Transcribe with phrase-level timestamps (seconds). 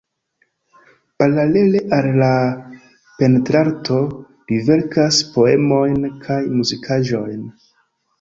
[1.23, 2.29] Paralele al la
[3.19, 3.97] pentrarto
[4.53, 7.45] li verkas poemojn kaj muzikaĵojn.